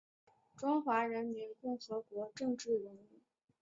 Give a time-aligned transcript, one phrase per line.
[0.57, 3.19] 中华人民共和国政治人物。